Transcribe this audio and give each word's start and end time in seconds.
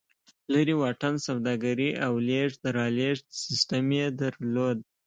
لرې 0.53 0.75
واټن 0.81 1.15
سوداګري 1.27 1.89
او 2.05 2.13
لېږد 2.27 2.63
رالېږد 2.77 3.25
سیستم 3.43 3.85
یې 3.97 4.05
درلود. 4.21 4.77